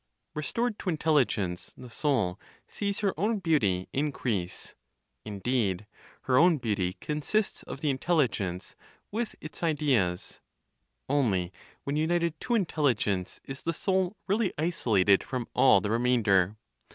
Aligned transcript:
Restored 0.33 0.79
to 0.79 0.89
intelligence, 0.89 1.75
the 1.77 1.87
soul 1.87 2.39
sees 2.67 3.01
her 3.01 3.13
own 3.19 3.37
beauty 3.37 3.87
increase; 3.93 4.73
indeed, 5.23 5.85
her 6.23 6.39
own 6.39 6.57
beauty 6.57 6.93
consists 6.93 7.61
of 7.61 7.81
the 7.81 7.91
intelligence 7.91 8.75
with 9.11 9.35
its 9.41 9.61
ideas; 9.61 10.41
only 11.07 11.53
when 11.83 11.97
united 11.97 12.39
to 12.39 12.55
intelligence 12.55 13.41
is 13.43 13.61
the 13.61 13.75
soul 13.75 14.17
really 14.25 14.51
isolated 14.57 15.23
from 15.23 15.47
all 15.53 15.81
the 15.81 15.91
remainder. 15.91 16.57